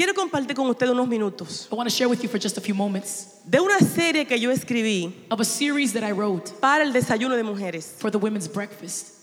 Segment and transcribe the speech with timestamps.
[0.00, 2.60] quiero compartir con ustedes unos minutos I want to share with you for just a
[2.62, 6.82] few moments de una serie que yo escribí of a series that I wrote para
[6.84, 7.96] el desayuno de mujeres.
[7.98, 9.16] for the women's breakfast.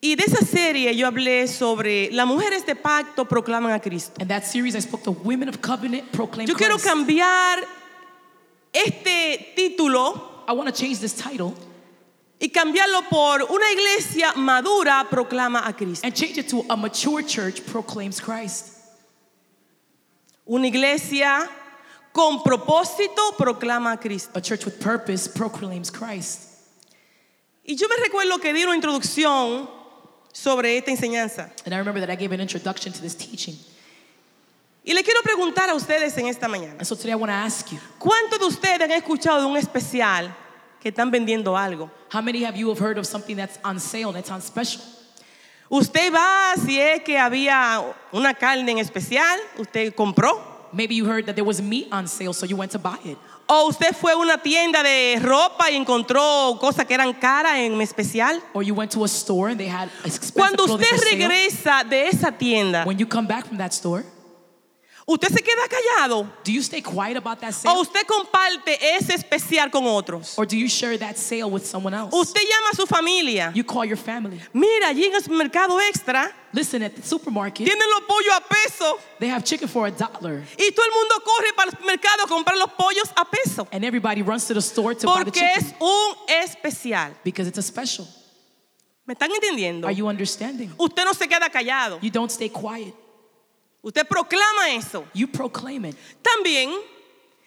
[0.00, 4.12] Y de esa serie yo hablé sobre las mujeres de pacto proclaman a Cristo.
[4.20, 6.86] And that series, I spoke to women of covenant proclaim Yo quiero Christ.
[6.86, 7.58] cambiar
[8.72, 11.52] este título I want to change this title
[12.40, 16.06] y cambiarlo por una iglesia madura proclama a Cristo.
[16.06, 18.77] and change it to a mature church proclaims Christ.
[20.48, 21.46] Una iglesia
[22.10, 24.30] con propósito proclama a Cristo.
[24.34, 26.48] A church with purpose proclaims Christ.
[27.64, 29.68] Y yo me recuerdo que di una introducción
[30.32, 31.50] sobre esta enseñanza.
[31.66, 33.56] And I remember that I gave an introduction to this teaching.
[34.84, 37.34] Y le quiero preguntar a ustedes en esta mañana, And so today I want to
[37.34, 40.34] ask you, ¿cuántos de ustedes han escuchado de un especial
[40.80, 41.90] que están vendiendo algo?
[42.10, 44.82] how many of you have heard of something that's on sale, that's on special?
[45.70, 50.40] Usted va, si es que había una carne en especial, usted compró.
[50.72, 53.18] Maybe you heard that there was meat on sale, so you went to buy it.
[53.50, 57.80] O usted fue a una tienda de ropa y encontró cosas que eran caras en
[57.80, 58.42] especial.
[58.52, 62.30] Or you went to a store and they had expensive Cuando usted regresa de esa
[62.32, 64.04] tienda, When you come back from that store,
[65.10, 67.80] usted se queda callado do you stay quiet about that o sale?
[67.80, 70.38] usted comparte ese especial con otros.
[70.38, 72.14] Or do you share that sale with someone else?
[72.14, 73.50] Usted llama a su familia.
[73.54, 74.38] You call your family.
[74.52, 78.98] Mira, allí en el mercado extra Listen, at the supermarket, tienen los pollos a peso
[79.18, 80.42] they have chicken for a dollar.
[80.58, 83.84] y todo el mundo corre para el mercado a comprar los pollos a peso And
[83.84, 87.14] everybody runs to the store to buy the porque chicken es un especial.
[87.24, 88.06] because it's a special.
[89.06, 89.86] ¿Me están entendiendo?
[89.86, 90.70] Are you understanding?
[90.78, 91.98] Usted no se queda callado.
[92.02, 92.94] You don't stay quiet.
[93.88, 95.06] Usted proclama eso.
[95.14, 95.96] You proclaim it.
[96.22, 96.74] También,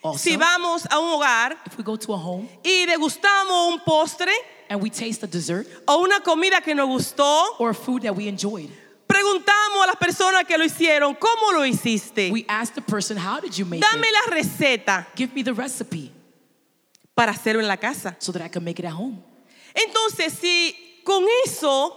[0.02, 3.78] Also, si vamos a un hogar if we go to a home y degustamos un
[3.86, 4.32] postre
[4.68, 8.26] and we taste a dessert o una comida que nos gustó, or food that we
[8.26, 8.68] enjoyed,
[9.06, 12.32] preguntamos a las personas que lo hicieron, ¿cómo lo hiciste?
[12.32, 14.12] we ask the person, How did you make Dame it?
[14.12, 16.10] la receta Give me the recipe
[17.14, 18.16] para hacerlo en la casa.
[18.18, 19.22] so that I can make it at home.
[19.72, 20.74] Entonces, si
[21.04, 21.94] con eso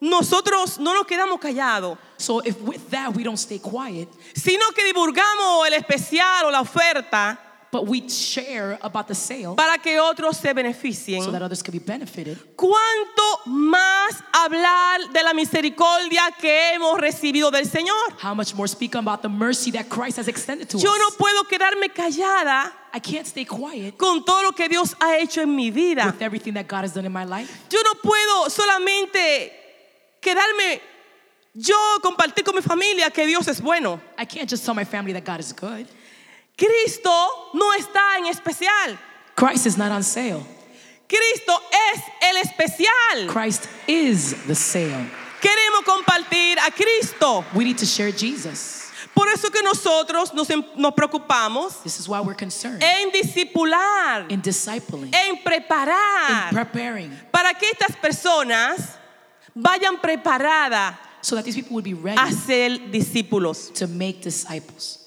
[0.00, 4.84] nosotros no nos quedamos callados, So if with that we don't stay quiet, sino que
[4.84, 7.38] divulgamos el especial o la oferta
[7.70, 11.72] but we share about the sale para que otros se beneficien, so that others can
[11.72, 17.94] be benefited, ¿cuánto más hablar de la misericordia que hemos recibido del Señor?
[18.22, 21.16] how much more speak about the mercy that Christ has extended to Yo no us?
[21.16, 25.54] puedo quedarme callada I can't stay quiet con todo lo que Dios ha hecho en
[25.54, 26.06] mi vida.
[26.06, 27.50] with everything that God has done in my life.
[27.70, 29.52] Yo no puedo solamente
[30.20, 30.80] quedarme
[31.54, 34.00] yo compartir con mi familia que Dios es bueno.
[34.18, 35.86] I can't just tell my family that God is good.
[36.56, 37.10] Cristo
[37.54, 38.98] no está en especial.
[39.36, 40.44] Christ is not on sale.
[41.08, 41.52] Cristo
[41.92, 43.28] es el especial.
[43.28, 45.06] Christ is the sale.
[45.40, 47.44] Queremos compartir a Cristo.
[47.54, 48.90] We need to share Jesus.
[49.14, 54.30] Por eso que nosotros nos, em- nos preocupamos This is why we're concerned en discipular,
[54.30, 58.96] in discipling, en in preparar, preparing, para que estas personas
[59.54, 63.72] vayan preparadas so that these people would be ready a ser discípulos.
[63.74, 65.04] to make disciples.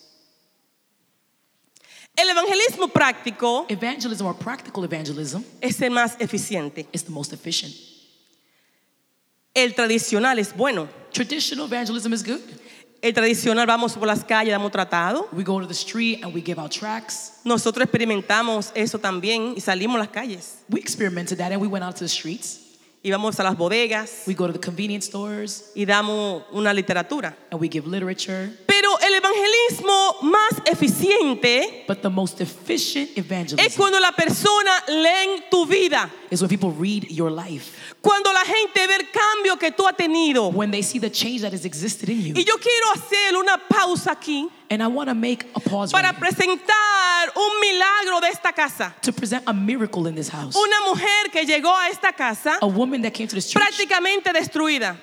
[2.15, 6.85] El evangelismo práctico Evangelism or practical evangelism es el más eficiente.
[6.91, 7.73] is the most efficient.
[9.53, 10.87] El tradicional es bueno.
[11.13, 12.41] Traditional evangelism is good.
[13.01, 15.27] El tradicional vamos por las calles, damos tratado.
[15.33, 17.39] We go to the street and we give out tracts.
[17.43, 20.59] Nosotros experimentamos eso también y salimos a las calles.
[20.69, 22.59] We experimented that and we went out to the streets.
[23.03, 27.35] Y vamos a las bodegas We go to the convenience stores y damos una literatura.
[27.51, 28.51] and we give literature.
[28.67, 35.43] Pero el evangelismo más eficiente But the most efficient es evangelism cuando la persona lee
[35.49, 36.11] tu vida.
[36.29, 39.95] is when people read your life, Cuando la gente ve el cambio que tú has
[39.97, 40.49] tenido.
[40.53, 42.33] when they see the change that has existed in you.
[42.35, 46.13] Y yo quiero hacer una pausa aquí And I want to make a pause para
[46.13, 48.95] presentar un milagro de esta casa.
[49.01, 50.55] to present a miracle in this house.
[50.55, 54.31] Una mujer que llegó a esta casa A woman that came to this church prácticamente
[54.33, 54.95] destruida,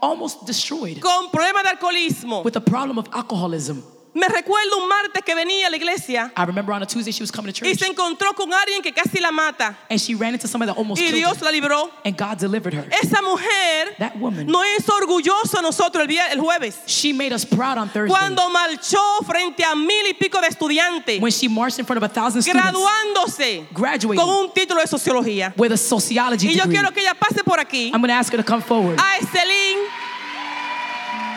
[0.00, 2.42] almost destroyed con problemas de alcoholismo.
[2.42, 3.82] with a problem of alcoholism.
[4.14, 7.22] Me recuerdo un martes que venía a la iglesia I remember on a Tuesday she
[7.22, 10.14] was coming to y church se encontró con alguien que casi la mata and she
[10.14, 11.44] ran into somebody that almost y killed Dios her.
[11.46, 11.90] la libró.
[12.04, 12.86] And God delivered her.
[12.92, 17.32] Esa mujer That woman, no hizo orgulloso a nosotros el, día, el jueves she made
[17.32, 21.48] us proud on Thursday cuando marchó frente a mil y pico de estudiantes when she
[21.48, 25.54] marched in front of a thousand students graduándose graduating con un título de sociología.
[25.56, 26.76] with a sociology Y yo degree.
[26.80, 28.98] quiero que ella pase por aquí I'm going to ask her to come forward.
[29.00, 29.78] a Estelín,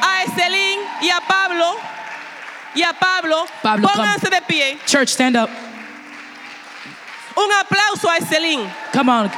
[0.01, 1.77] a Estelín y a Pablo
[2.75, 3.45] y a Pablo.
[3.61, 4.77] Pablo, Pónganse de pie.
[4.85, 5.49] Church, stand up.
[7.37, 8.69] Un aplauso a Estelín.
[8.93, 9.31] Come on.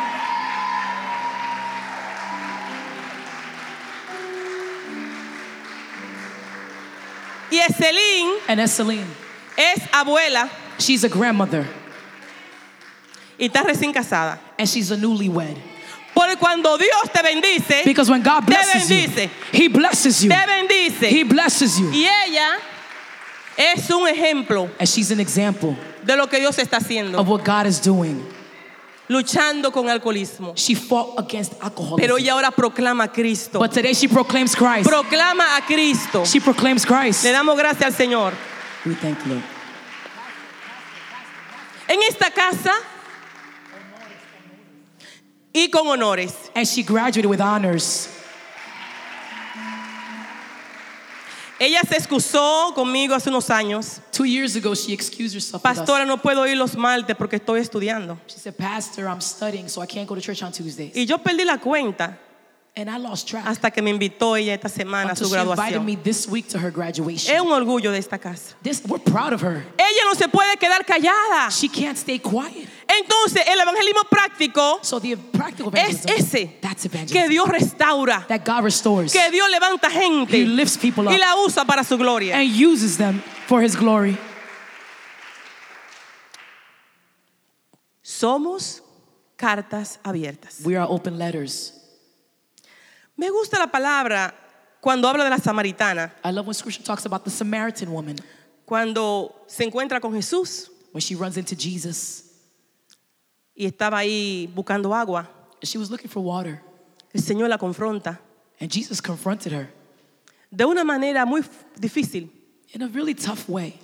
[7.50, 9.06] Y Eselín And Esseline,
[9.56, 11.66] es abuela she's a grandmother.
[13.40, 14.40] y está recién casada.
[14.58, 15.56] And she's a newlywed.
[16.14, 20.30] Porque cuando Dios te bendice, Because when God te blesses you, bendice, He blesses you.
[20.30, 21.08] te bendice.
[21.10, 21.90] He blesses you.
[21.92, 22.58] Y ella
[23.58, 27.44] es un ejemplo And she's an example de lo que Dios está haciendo, of what
[27.44, 28.24] God is doing.
[29.10, 30.54] luchando con alcoholismo.
[30.56, 31.98] She fought against alcoholism.
[31.98, 33.60] Pero ella ahora proclama a Cristo.
[33.60, 34.90] But today she proclaims Christ.
[34.90, 36.26] Proclama a Cristo.
[36.26, 37.24] She proclaims Christ.
[37.24, 38.34] Le damos gracias al Señor.
[38.86, 39.42] We thank you.
[41.90, 42.74] En esta casa
[45.54, 46.34] y con honores.
[46.54, 48.17] And she graduated with honors.
[51.60, 54.00] Ella se excusó conmigo hace unos años.
[54.12, 55.64] Two years ago, she excused herself.
[55.64, 58.20] Pastora, no puedo ir los martes porque estoy estudiando.
[58.28, 60.96] She said, Pastor, I'm studying, so I can't go to church on Tuesdays.
[60.96, 62.20] Y yo perdí la cuenta
[62.80, 65.40] And I lost track hasta que me invitó ella esta semana a until su she
[65.42, 65.86] invited graduación.
[65.86, 67.36] me this week to her graduation.
[67.36, 68.56] Es un orgullo de esta casa.
[68.62, 69.66] This, we're proud of her.
[69.80, 71.50] Ella no se puede quedar callada.
[71.50, 72.70] She can't stay quiet.
[72.88, 77.28] Entonces, el evangelismo práctico So the practical es ese that's que.
[77.28, 81.36] Dios restaura, That God restores que Dios levanta gente He lifts people y up la
[81.44, 82.36] usa para su gloria.
[82.36, 84.16] and uses them for His glory.
[88.04, 88.84] Somos
[89.36, 90.62] cartas abiertas.
[90.64, 91.74] We are open letters.
[93.18, 94.34] Me gusta la palabra
[94.80, 98.16] cuando habla de la samaritana, I love when scripture talks about the Samaritan woman
[98.66, 102.24] cuando se encuentra con Jesús when she runs into Jesus.
[103.56, 105.28] y estaba ahí buscando agua.
[105.64, 106.62] She was looking for water,
[107.14, 108.20] El Señor la confronta
[108.60, 109.70] and Jesus confronted her
[110.52, 111.50] de una manera muy f-
[111.80, 112.30] difícil
[112.74, 113.80] in a really tough way.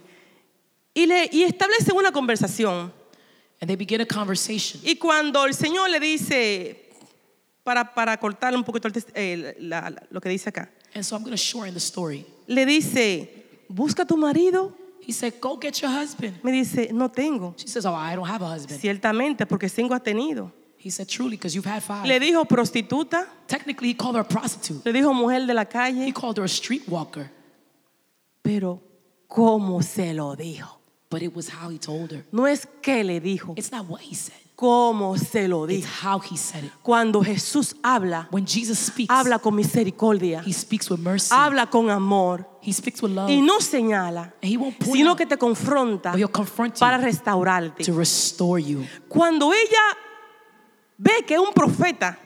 [0.95, 2.91] y, le, y establece una conversación.
[3.61, 4.81] And they begin a conversation.
[4.83, 6.82] Y cuando el Señor le dice,
[7.63, 11.15] para, para cortar un poquito el eh, la- la- lo que dice acá, And so
[11.15, 12.25] I'm going to shorten the story.
[12.47, 13.29] le dice,
[13.69, 14.73] busca a tu marido.
[15.05, 16.41] He said, Go get your husband.
[16.43, 17.53] Me dice, no tengo.
[17.57, 18.79] She says, Oh, I don't have a husband.
[18.79, 20.51] Ciertamente, porque cinco ha tenido.
[20.77, 22.05] He said, Truly, because you've had five.
[22.05, 24.81] Le dijo prostituta, Technically, he called her a prostitute.
[24.85, 27.29] le dijo mujer de la He calle, called her a streetwalker,
[28.41, 28.81] pero
[29.27, 30.79] ¿cómo se lo dijo?
[31.09, 32.23] but it was how he told her.
[32.31, 36.07] No es que le dijo, It's not what he said, cómo se lo it's dijo.
[36.13, 36.71] how he said it.
[36.81, 41.89] Cuando Jesús habla, When Jesus speaks, habla con misericordia, he speaks with mercy, habla con
[41.89, 45.25] amor he speaks with love, y no señala, and he won't point sino out, que
[45.25, 46.13] te confronta
[46.79, 47.83] para restaurarte.
[47.83, 48.85] to restore you.
[49.09, 49.97] Cuando ella
[50.97, 52.17] ve que es un profeta,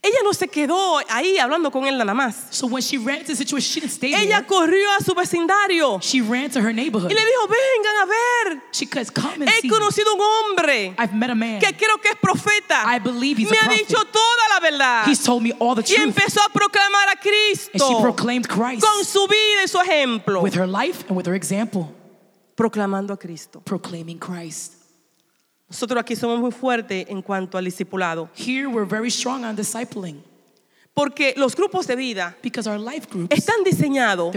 [0.00, 2.46] ella no se quedó ahí hablando con él nada más.
[2.50, 4.46] So when she ran into the situation, she didn't stay Ella there.
[4.46, 7.10] corrió a su vecindario She ran to her neighborhood.
[7.10, 9.68] y le dijo, vengan a ver, She says, Come and he see.
[9.68, 11.60] conocido un hombre I've met a man.
[11.60, 12.84] que creo que es profeta.
[12.86, 13.86] I believe he's Me a ha prophet.
[13.88, 15.04] dicho toda la verdad.
[15.06, 16.08] He's told me all the Y truth.
[16.16, 20.42] empezó a proclamar a And she Cristo proclaimed Christ con su vida y su ejemplo.
[20.42, 21.92] with her life and with her example,
[22.56, 23.60] Proclamando a Cristo.
[23.64, 24.72] proclaiming Christ.
[25.72, 28.28] Nosotros aquí somos muy fuertes en cuanto al discipulado.
[28.36, 30.22] Here we're very strong on discipling
[30.94, 34.34] Porque los grupos de vida because our life groups, están diseñados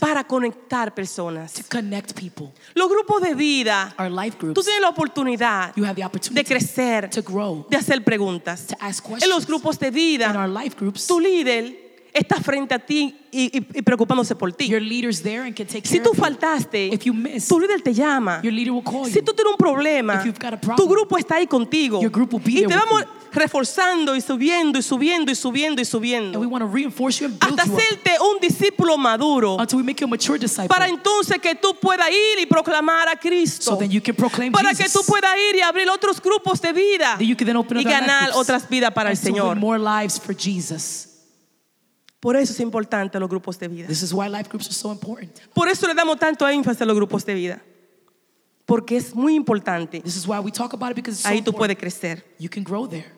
[0.00, 1.52] para conectar personas.
[1.52, 2.50] to connect people.
[2.74, 6.06] Los grupos de vida, Our life tú groups, tienes la oportunidad you have the de
[6.06, 8.66] opportunity crecer, to grow, de hacer preguntas.
[8.68, 9.46] to ask En los questions.
[9.46, 11.83] grupos de In vida, our life groups, tu líder
[12.14, 14.68] está frente a ti y, y- y preocupándose por ti.
[14.68, 17.92] your leader's there and can take Si tú faltaste, If you miss, tu líder te
[17.92, 18.40] llama.
[18.42, 20.86] your leader will call Si tú tienes un problema, If you've got a problem, tu
[20.88, 22.00] grupo está ahí contigo.
[22.00, 25.82] your group will be Y te vamos reforzando y subiendo y subiendo y subiendo y
[25.82, 26.38] And subiendo.
[26.38, 29.56] we want to reinforce you and build Hasta hacerte un discípulo maduro.
[29.58, 30.68] until we make you a mature disciple.
[30.68, 33.72] Para entonces que tú puedas ir y proclamar a Cristo.
[33.72, 35.06] So then you can proclaim para que tú Jesus.
[35.06, 38.68] puedas ir y abrir otros grupos de vida you can then open y ganar otras
[38.68, 39.56] vidas para el and win Señor.
[39.56, 41.08] more lives for Jesus.
[42.24, 43.86] Por eso es importante los grupos de vida.
[43.86, 45.40] This is why life groups are so important.
[45.52, 47.62] Por eso le damos tanto énfasis a los grupos de vida.
[48.64, 50.00] Porque es muy importante.
[50.00, 51.58] This is why we talk about it because it's so Ahí tú important.
[51.58, 52.24] puedes crecer.
[52.38, 53.12] You can grow there.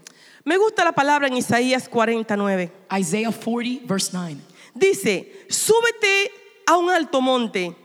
[0.45, 2.73] Me gusta la palabra en Isaías 49.
[2.99, 4.41] Isaiah 40, verse 9.
[4.75, 6.33] Dice, súbete
[6.67, 7.77] a un alto monte,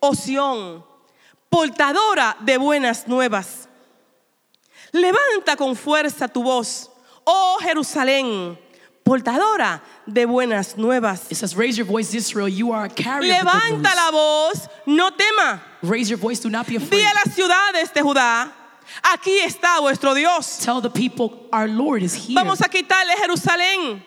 [0.00, 0.84] oh Sión,
[1.48, 3.66] portadora de buenas nuevas.
[4.92, 6.90] Levanta con fuerza tu voz,
[7.24, 8.58] oh Jerusalén,
[9.02, 11.30] portadora de buenas nuevas.
[11.30, 12.48] It says, Raise your voice, Israel.
[12.48, 13.96] You are a carrier of the good Levanta news.
[13.96, 15.60] la voz, no tema.
[15.82, 17.02] Raise your voice, do not be Di afraid.
[17.04, 18.50] a las ciudades de Judá,
[19.02, 20.58] aquí está vuestro Dios.
[20.64, 22.34] Tell the people, Our Lord is here.
[22.36, 24.02] Vamos a quitarle Jerusalén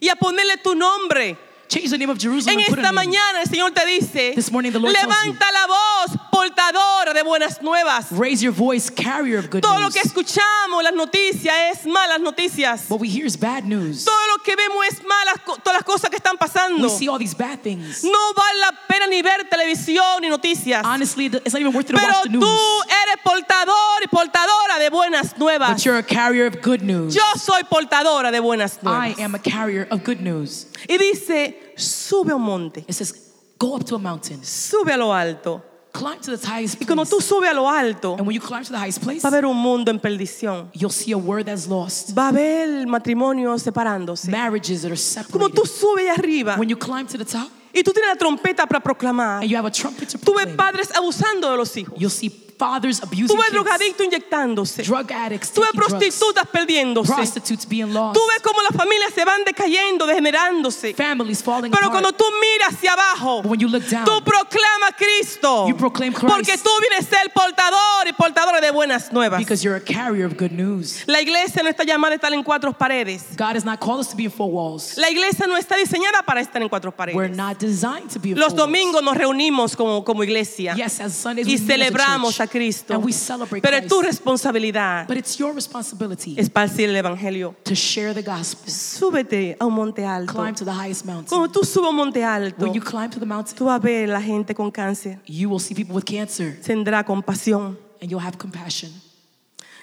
[0.00, 1.36] y a ponerle tu nombre.
[1.70, 3.06] Change the name of Jerusalem En and put a esta name.
[3.12, 7.22] mañana el Señor te dice, This morning the Lord tells levanta la voz, portadora de
[7.22, 8.10] buenas nuevas.
[8.10, 9.94] Raise your voice, carrier of good Todo lo news.
[9.94, 12.90] que escuchamos, las noticias, es malas noticias.
[12.90, 14.04] What we hear is bad news.
[14.04, 16.82] Todo lo que vemos es malas, co- todas las cosas que están pasando.
[16.82, 18.02] We see all these bad things.
[18.02, 20.82] No vale la pena ni ver televisión ni noticias.
[20.84, 22.42] Honestly, it's not even worth it to Pero watch the news.
[22.42, 25.68] tú eres portador y portadora de buenas nuevas.
[25.70, 27.14] But you're a carrier of good news.
[27.14, 29.20] Yo soy portadora de buenas I nuevas.
[29.20, 30.66] am a carrier of good news.
[30.88, 33.14] Y dice, sube a un monte, It says,
[33.58, 35.62] go up to a mountain, sube a lo alto.
[35.92, 37.10] climb to the highest Y cuando place.
[37.16, 39.32] tú subes a lo alto, And when you climb to the highest place, va a
[39.32, 40.68] haber un mundo en perdición.
[40.72, 42.14] you'll see a word that's lost.
[42.16, 44.30] Va a haber matrimonios separándose.
[44.30, 45.54] Marriages that are Como separated.
[45.54, 48.80] tú subes arriba When you climb to the top y tú tienes la trompeta para
[48.80, 51.94] proclamar, and you have a trumpet to tú ves proclaim, padres abusando de los hijos.
[51.98, 54.82] you'll see fathers abusing kids, drogadictos inyectándose.
[54.82, 57.14] drug addicts Tú ves taking drugs, prostitutas perdiéndose.
[57.14, 60.94] prostitutes being lost, Tú ves cómo las familias se van decayendo, degenerándose.
[60.94, 61.92] families falling Pero apart.
[61.92, 65.66] cuando tú miras hacia abajo, But when you look down, tú proclamas Cristo.
[65.68, 66.34] You proclaim Christ.
[66.34, 69.38] Porque tú vienes a ser portador y portadora de buenas nuevas.
[69.38, 71.02] because you're a carrier of good news.
[71.06, 73.24] La iglesia no está llamada a estar en cuatro paredes.
[73.36, 74.96] God has not called us to be in four walls.
[74.98, 77.36] La iglesia no está diseñada para estar en cuatro We're paredes.
[77.36, 81.46] not designed to be in Los domingos nos reunimos como, como iglesia Yes, as Sundays
[81.46, 82.94] y we meet as a celebramos a Cristo.
[82.94, 87.54] and we celebrate Pero es tu responsabilidad But it's your responsibility esparcir el evangelio.
[87.64, 88.70] to share the gospel.
[88.72, 90.32] Súbete a un monte alto.
[90.34, 91.28] Climb to the highest mountain.
[91.28, 93.76] Cuando tú subes a un monte alto, When you climb to the mountain, tú vas
[93.76, 95.18] a ver la gente con cáncer.
[95.26, 97.78] you will see people with cancer Tendrá compasión.
[98.00, 98.90] and you'll have compassion.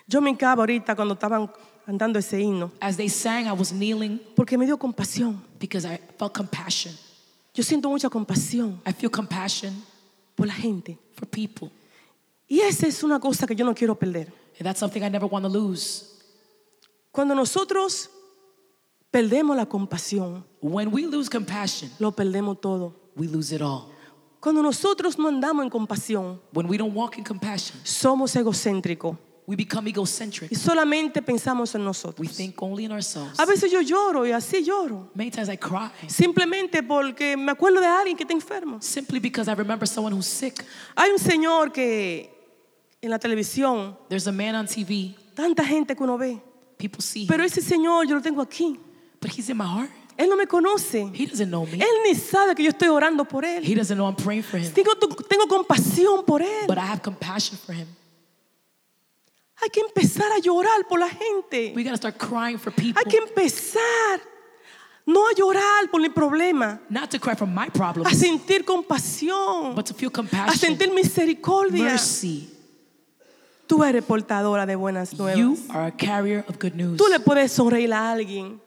[0.08, 1.50] Yo me encabo ahorita cuando estaban
[1.86, 5.42] cantando ese himno, As they sang, I was kneeling porque me dio compasión.
[5.60, 6.94] because I felt compassion.
[7.54, 9.74] Yo siento mucha compasión I feel compassion
[10.36, 10.98] por la gente.
[11.16, 11.70] for people.
[12.48, 14.32] Y esa es una cosa que yo no quiero perder.
[14.60, 16.06] And that's something I never want to lose.
[17.12, 18.10] Cuando nosotros
[19.12, 22.94] perdemos la compasión, When we lose compassion, lo perdemos todo.
[23.16, 23.90] we lose it all.
[24.40, 29.56] Cuando nosotros no andamos en compasión, When we don't walk in compassion, somos egocéntricos we
[29.56, 30.52] become egocentric.
[30.52, 32.36] y solamente pensamos en We nosotros.
[32.36, 33.40] think only in ourselves.
[33.40, 37.80] A veces yo lloro y así lloro, Many times I cry simplemente porque me acuerdo
[37.80, 38.82] de alguien que está enfermo.
[38.82, 40.64] simply because I remember someone who's sick.
[40.96, 42.37] Hay un señor que
[43.02, 46.42] en la televisión, There's a man on TV, tanta gente que uno ve,
[46.78, 48.80] people see him, pero ese señor yo lo tengo aquí.
[49.22, 49.90] but he's in my heart.
[50.18, 51.12] Él no me conoce.
[51.14, 51.78] He doesn't know me.
[51.78, 53.64] Él ni sabe que yo estoy orando por él.
[53.64, 54.96] He doesn't know I'm praying for him, Tengo,
[55.30, 56.66] tengo compasión por él.
[56.68, 57.88] but I have compassion for him.
[59.62, 61.74] Hay que empezar a llorar por la gente.
[61.76, 64.22] We got to start crying for people, Hay que empezar
[65.06, 69.74] no a llorar por mi problema, not to cry for my a problems, sentir compasión,
[69.76, 71.84] but to feel a compassion, sentir misericordia.
[71.92, 72.50] mercy.
[73.68, 75.60] Tú eres portadora de buenas You nuevas.
[75.70, 76.98] are a carrier of good news.
[76.98, 78.62] Tú le puedes sonreír a alguien.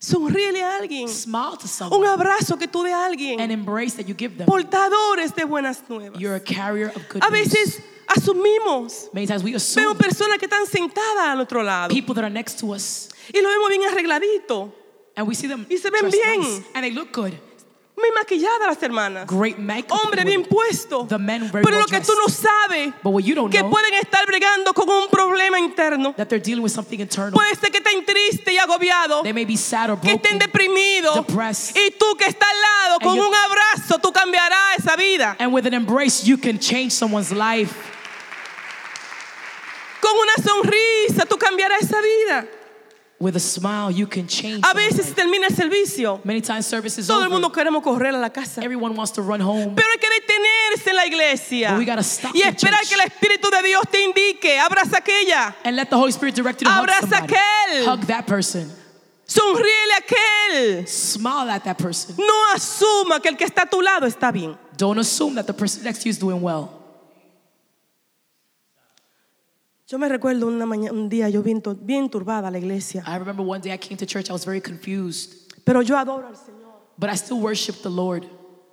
[0.00, 1.08] Sonríele a alguien.
[1.08, 3.50] Smile to Un someone, abrazo que tú de a an alguien.
[3.50, 4.46] embrace that you give them.
[4.46, 6.20] Portadores de buenas nuevas.
[6.20, 7.48] You're a carrier of good A news.
[7.48, 9.08] veces asumimos.
[9.12, 12.30] Many times we Veo assume personas que están sentadas al otro lado people that are
[12.32, 14.72] next to us, y lo vemos bien arregladito,
[15.16, 16.40] and we see them Y se ven bien.
[16.40, 17.32] nice, and they look good.
[17.98, 19.26] Muy maquilladas las hermanas.
[19.26, 19.92] Great makeup.
[20.02, 21.06] Hombre bien puesto.
[21.08, 23.60] The men very Pero well lo que tú no sabes, But what you don't que
[23.60, 26.14] know, pueden estar bregando con un problema interno.
[26.16, 27.32] that they're dealing with something internal.
[27.32, 30.38] Puede ser que estén tristes y agobiados, They may be sad or que estén broken.
[30.38, 31.14] deprimidos.
[31.26, 31.76] depressed.
[31.76, 35.36] Y tú que estás al lado, con un abrazo, tú cambiarás esa vida.
[35.38, 37.72] And with an embrace, you can change someone's life.
[40.00, 42.46] Con una sonrisa, tú cambiarás esa vida.
[43.20, 44.60] With a smile, you can change.
[44.64, 46.20] A veces termina el servicio.
[46.24, 47.30] Many times service is Todo el over.
[47.40, 48.62] mundo queremos correr a la casa.
[48.62, 49.74] Everyone wants to run home.
[49.74, 53.00] Pero hay que detenerse en la iglesia But we gotta stop y esperar que el
[53.00, 54.56] Espíritu de Dios te indique.
[54.60, 57.34] Abraza aquella, And let the Holy Spirit direct you to hug Abraza somebody.
[57.34, 57.84] aquel.
[57.92, 58.70] Hug that person.
[59.26, 60.86] sonríele a aquel.
[60.86, 62.14] Smile at that person.
[62.16, 64.56] No asuma que el que está a tu lado está bien.
[64.76, 66.70] Don't assume that the person next to you is doing well.
[69.90, 73.16] Yo me recuerdo una mañana, un día yo bien, bien turbada a la iglesia, I
[73.18, 76.36] remember one day I came to church, I was very confused, pero yo adoro al
[76.36, 76.74] Señor.
[76.98, 78.26] but I still worship the Lord.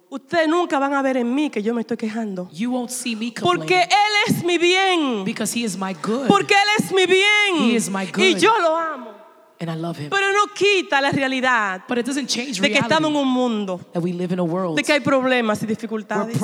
[0.09, 3.15] Ustedes nunca van a ver en mí que yo me estoy quejando, You won't see
[3.15, 7.05] me porque Él es mi bien, because He is my good porque Él es mi
[7.05, 8.19] bien He is my good.
[8.21, 9.14] y yo lo amo.
[9.59, 10.09] And I love Him.
[10.09, 13.79] Pero no quita la realidad But it doesn't change de que estamos en un mundo
[13.93, 14.75] that we live in a world.
[14.75, 16.37] de que hay problemas y dificultades.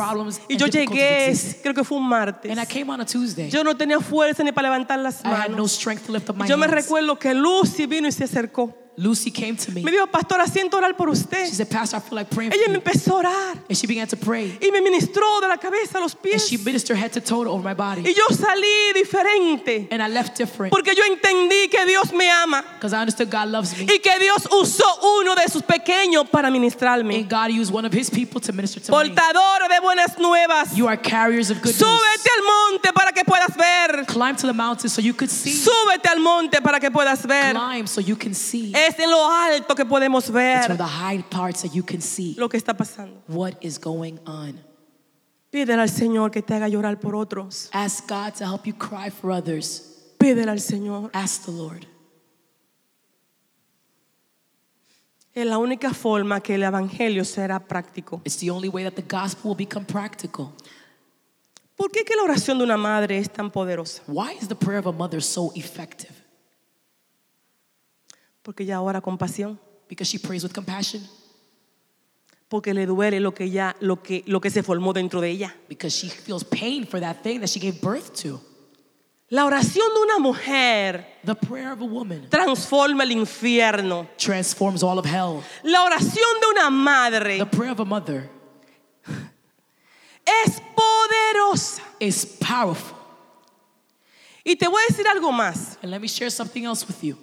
[0.47, 2.51] Y and yo llegué, creo que fue un martes.
[2.51, 3.49] And I came on a Tuesday.
[3.49, 5.71] Yo no tenía fuerza ni para levantar las I had no manos.
[5.73, 8.80] strength to lift up my Yo me recuerdo que Lucy vino y se acercó.
[8.98, 9.91] Lucy came to Me me.
[9.91, 11.45] dijo, pastora, siento orar por usted.
[11.48, 13.88] She said, Pastor, I feel like praying Ella for me empezó a orar And she
[13.88, 14.57] began to pray.
[14.62, 16.48] y me ministró de la cabeza a los And pies.
[16.48, 18.13] she ministered head to toe over my Y body.
[18.13, 22.93] yo salí diferente And I left different porque yo entendí que Dios me ama because
[22.93, 23.86] I understood God loves me.
[23.86, 24.83] y que Dios usó
[25.19, 27.15] uno de sus pequeños para ministrarme.
[27.15, 28.98] And God used one of his people to minister to me.
[29.10, 30.75] Portadora de buenas nuevas.
[30.77, 31.77] You are carriers of good news.
[31.79, 34.05] Súbete al monte para que puedas ver.
[34.05, 35.53] Climb to the mountain so you could see.
[35.53, 37.53] Súbete al monte para que puedas ver.
[37.53, 38.74] Climb so you can see.
[38.88, 42.01] Es en lo alto que podemos It's from ver the high parts that you can
[42.01, 43.21] see lo que está pasando.
[43.27, 44.59] what is going on.
[45.51, 47.69] Pídele al Señor que te haga llorar por otros.
[47.73, 49.83] Ask God to help you cry for others.
[50.17, 51.09] Pídele al Señor.
[51.13, 51.85] Ask the Lord.
[55.33, 58.21] Es la única forma que el evangelio será práctico.
[58.25, 60.53] It's the only way that the gospel will become practical.
[61.77, 64.03] ¿Por qué que la oración de una madre es tan poderosa?
[64.07, 66.20] Why is the prayer of a mother so effective?
[68.43, 69.60] Porque ella ora con pasión.
[69.88, 71.01] Because she prays with compassion.
[72.50, 73.45] Porque le duele lo que
[73.79, 75.55] lo que, lo que se formó dentro de ella.
[75.69, 78.41] Because she feels pain for that thing that she gave birth to.
[79.29, 84.05] La oración de una mujer The prayer of a woman transforma el infierno.
[84.17, 85.41] transforms all of hell.
[85.63, 88.29] La oración de una madre The prayer of a mother
[90.25, 91.81] es poderosa.
[92.01, 92.98] is powerful.
[94.43, 95.77] Y te voy a decir algo más.
[95.81, 97.17] And let me share something else with you.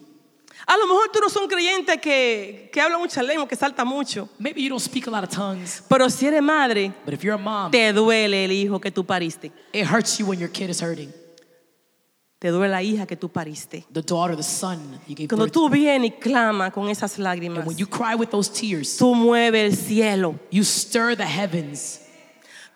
[0.66, 4.28] A lo mejor tú no son creyente que, que habla mucha lengua, que salta mucho.
[4.38, 7.34] Maybe you don't speak a lot of tongues, Pero si eres madre, but if you're
[7.40, 9.50] a mom, te duele el hijo que tú pariste.
[9.72, 11.12] it hurts you when your kid is hurting.
[12.40, 13.84] Te duele la hija que tú pariste.
[13.92, 17.58] The daughter, the son you gave Cuando birth tú vienes y clamas con esas lágrimas,
[17.60, 20.38] And when you cry with those tears, tú mueves el cielo.
[20.50, 22.00] you stir the heavens.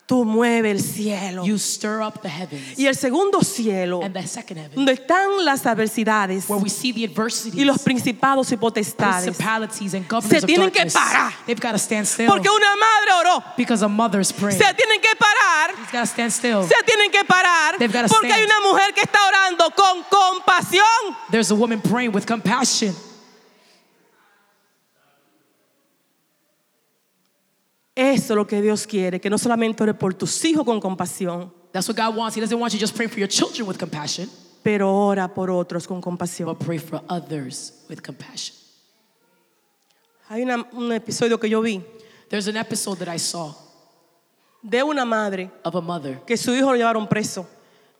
[0.05, 1.45] Tú mueves el cielo.
[1.45, 2.77] You stir up the heavens.
[2.79, 6.93] Y el segundo cielo, And the second heaven, donde están las adversidades where we see
[6.93, 9.25] the y adversities, los principados y potestades.
[9.25, 11.33] principalities, and Se governors of tienen que darkness, parar.
[11.47, 12.27] they've got to stand still.
[12.27, 13.45] Porque una madre oró.
[13.57, 14.59] Because a mother's praying.
[14.59, 15.71] Se tienen que parar.
[15.79, 16.65] He's got to stand still.
[16.67, 17.79] Se tienen que parar.
[17.79, 18.51] They've gotta Porque hay stand.
[18.61, 21.17] una mujer que está orando con compasión.
[21.31, 22.95] There's a woman praying with compassion.
[27.95, 31.53] Eso es lo que Dios quiere, que no solamente ore por tus hijos con compasión,
[31.73, 32.37] That's what God wants.
[32.37, 34.29] He doesn't want you just praying for your children with compassion,
[34.63, 36.47] pero ora por otros con compasión.
[36.47, 38.55] but pray for others with compassion.
[40.29, 41.83] Hay una- un episodio que yo vi
[42.29, 43.55] There's an episode that I saw
[44.63, 47.47] de una madre of a mother que su hijo lo llevaron preso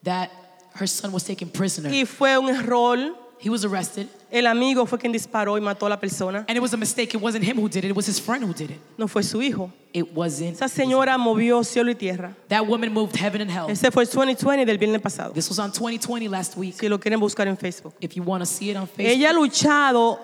[0.03, 0.31] that
[0.75, 1.93] her son was taken prisoner.
[1.93, 3.15] y fue un error.
[3.45, 6.45] He was arrested, El amigo fue quien disparó y mató a la persona.
[6.49, 7.15] and it was a mistake.
[7.15, 8.79] It wasn't him who did it, it was his friend who did it.
[8.97, 9.73] No fue su hijo.
[9.93, 10.55] It wasn't.
[10.55, 12.35] Esa señora movió cielo y tierra.
[12.49, 13.69] That woman moved heaven and hell.
[13.69, 15.33] Ese fue el 2020 del viernes pasado.
[15.35, 16.75] This was on 2020 last week.
[16.79, 17.95] Si lo quieren buscar en Facebook.
[18.01, 20.19] If you want to see it on Facebook, Ella ha luchado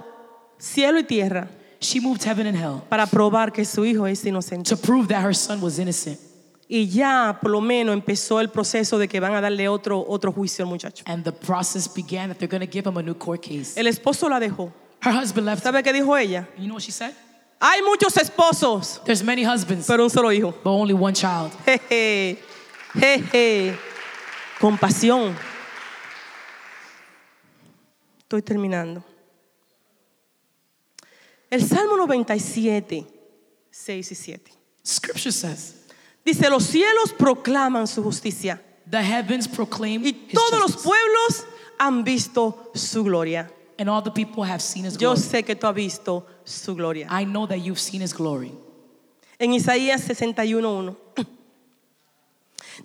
[0.59, 1.49] cielo y tierra
[1.81, 4.69] she moved heaven and hell para probar que su hijo es inocente.
[4.69, 6.19] to prove that her son was innocent.
[6.71, 10.31] Y ya por lo menos empezó el proceso de que van a darle otro, otro
[10.33, 11.03] juicio al muchacho.
[11.07, 13.79] And the process began that they're going to give him a new court case.
[13.81, 14.71] El esposo la dejó.
[15.01, 15.63] Her husband left.
[15.63, 16.47] ¿Sabe qué dijo ella?
[16.59, 17.15] You know what she said?
[17.61, 20.53] Hay muchos esposos, There's many husbands, pero un solo hijo.
[20.63, 21.51] but only one child.
[21.67, 22.39] Jeje,
[22.95, 23.75] jeje.
[24.61, 25.35] Compasión.
[28.21, 29.03] Estoy terminando.
[31.51, 33.07] El Salmo 97,
[33.71, 34.53] 6 y 7.
[34.85, 35.78] Scripture says,
[36.29, 38.61] Dice, los cielos proclaman su justicia
[38.91, 41.47] The heavens proclaim y todos los pueblos
[41.79, 43.51] han visto su gloria.
[43.79, 45.21] and all the people have seen his Yo glory.
[45.23, 47.07] sé que tú has visto su gloria.
[47.11, 48.53] I know that you've seen his glory.
[49.39, 50.97] En Isaías 61.1.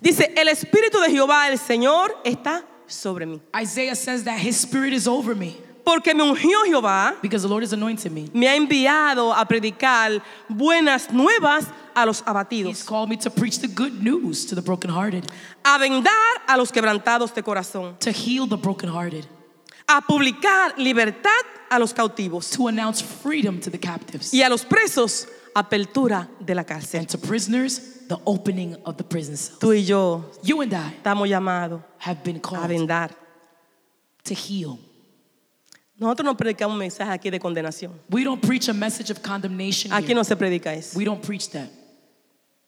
[0.00, 3.40] Dice, el Espíritu de Jehová, el Señor, está sobre mí.
[3.60, 7.62] Isaiah says that his spirit is over me Porque me ungió Jehová, because the Lord
[7.62, 8.28] has anointed me.
[8.32, 13.68] me ha enviado a predicar buenas nuevas a los He's called me to preach the
[13.68, 15.24] good news to the brokenhearted,
[15.64, 16.10] a vendar
[16.48, 19.26] a los quebrantados de corazón, to heal the brokenhearted,
[19.88, 21.30] a publicar libertad
[21.70, 26.54] a los cautivos to announce freedom to the captives, y a los presos apertura de
[26.54, 27.00] la cárcel.
[27.00, 29.58] and to prisoners, the opening of the prison cells.
[29.58, 33.10] Tú y yo You and I estamos llamados have been a called vendar.
[34.24, 34.78] to heal.
[35.96, 37.92] Nosotros no predicamos un mensaje aquí de condenación.
[38.10, 40.14] We don't preach a message of condemnation Aquí here.
[40.16, 40.98] no se predica eso.
[40.98, 41.68] We don't preach that.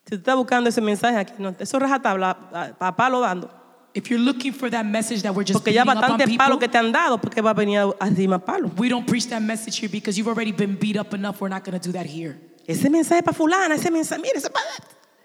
[0.09, 3.51] Si tú estás buscando ese mensaje aquí, no, eso rajatabla, a, a palo dando.
[3.92, 6.37] If you're looking for that message that we're just Porque ya beating up on bastante
[6.38, 8.71] palo people, que te han dado, porque va a venir palo.
[8.77, 11.40] we don't preach that message here because you've already been beat up enough.
[11.40, 12.38] We're not going to do that here.
[12.69, 14.64] Ese mensaje para fulana, ese mensaje, mire, ese para...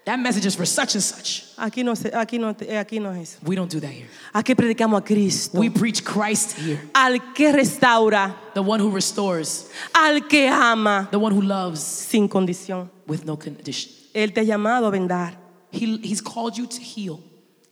[0.04, 1.44] That message is for such and such.
[1.56, 3.38] Aquí no, se- aquí no, eh, aquí no es.
[3.44, 4.08] We don't do that here.
[4.34, 9.70] Aquí predicamos a Cristo, We preach Christ here, al que restaura, the one who restores,
[9.94, 12.90] al que ama the one who loves sin condición.
[13.06, 14.01] with no condition.
[14.14, 15.38] Él te ha llamado a vendar,
[15.70, 17.20] He, he's called you to heal,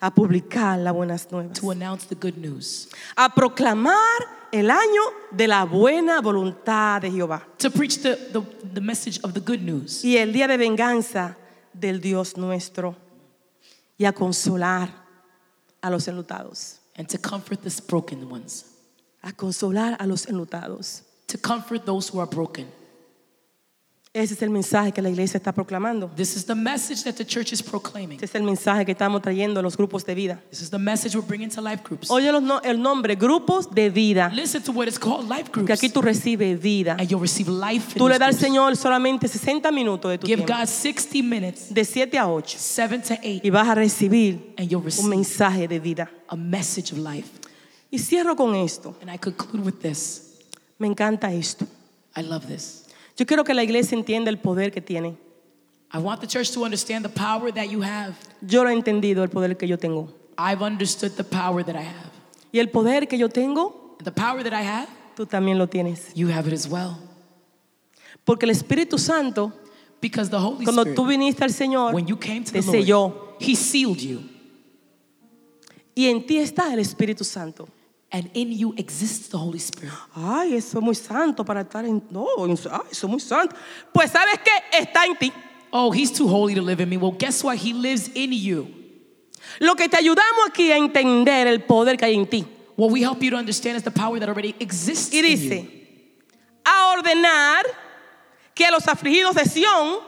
[0.01, 3.95] a publicar las buenas nuevas, to announce the good news, a proclamar
[4.51, 8.41] el año de la buena voluntad de Jehová to preach the, the,
[8.73, 11.37] the message of the good news, y el día de venganza
[11.75, 12.97] del Dios nuestro
[13.99, 14.89] y a consolar
[15.83, 18.65] a los enlutados, and to comfort the broken ones,
[19.23, 21.03] a consolar a los enlutados.
[21.31, 22.67] to comfort those who are broken.
[24.13, 26.09] Ese es el mensaje que la iglesia está proclamando.
[26.17, 28.17] This is the message that the church is proclaiming.
[28.17, 30.43] Ese es el mensaje que estamos trayendo a los grupos de vida.
[30.51, 32.11] This is the message we're bringing to life groups.
[32.11, 34.29] Oye los no- el nombre, grupos de vida.
[34.35, 35.71] Listen to what it's called, life Que groups.
[35.71, 36.97] aquí tú recibes vida.
[36.99, 38.41] And you'll receive life Tú le das al.
[38.41, 40.55] Señor solamente 60 minutos de tu Give tiempo.
[40.59, 42.59] God 60 minutes, De 7 a 8.
[42.59, 46.11] 7 to 8, Y vas a recibir and you'll un receive mensaje de vida.
[46.27, 47.29] a message of life.
[47.93, 48.97] Y cierro con esto.
[49.03, 50.33] And I conclude with this.
[50.81, 51.65] Me encanta esto.
[52.17, 52.87] I love this.
[53.17, 55.17] Yo quiero que la iglesia entienda el poder que tiene.
[55.93, 58.15] I want the church to understand the power that you have.
[58.41, 60.09] Yo lo he entendido, el poder que yo tengo.
[60.39, 62.11] I've understood the power that I have.
[62.53, 66.15] Y el poder que yo tengo, the power that I have, tú también lo tienes.
[66.15, 66.97] you have it as well.
[68.25, 69.53] Porque el Espíritu Santo,
[70.01, 73.37] Because the Holy cuando Spirit, tú viniste al Señor, when you came to te selló.
[73.39, 74.23] He sealed you.
[75.95, 77.69] Y en ti está el Espíritu Santo.
[78.13, 79.95] And in you exists the Holy Spirit.
[80.17, 82.03] Ay, eso es muy santo para estar en.
[82.11, 83.55] No, ay, eso es muy santo.
[83.93, 85.33] Pues sabes que está en ti.
[85.73, 86.97] Oh, he's too holy to live in me.
[86.97, 87.57] Well, guess what?
[87.59, 88.67] He lives in you.
[89.61, 92.45] Lo que te ayudamos aquí a entender el poder que hay en ti.
[92.77, 95.63] What we help you to understand is the power that already exists Y in dice,
[95.63, 95.69] you.
[96.65, 97.63] a ordenar
[98.55, 99.99] que a los afligidos de Sión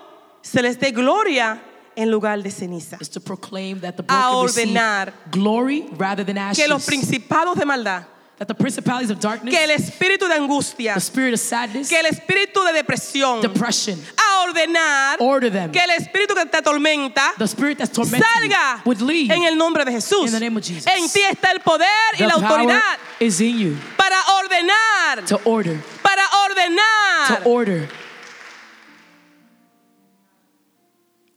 [0.43, 1.62] se les dé gloria
[1.97, 2.99] en lugar de ceniza.
[3.01, 5.13] Is to proclaim that the A ordenar.
[5.31, 6.87] glory rather than Que los ashes.
[6.87, 8.05] principados de maldad,
[8.39, 11.97] That the principalities of darkness, que el espíritu de angustia, the spirit of sadness, que
[11.97, 15.71] el espíritu de depresión, depression, a ordenar Order them.
[15.71, 19.31] que el espíritu que te atormenta the spirit that's salga would leave.
[19.31, 20.27] en el nombre de Jesús.
[20.27, 20.87] In the name of Jesus.
[20.89, 25.25] En ti está el poder y the la power autoridad is in you para ordenar,
[25.27, 27.29] to order, para ordenar.
[27.29, 27.89] to order.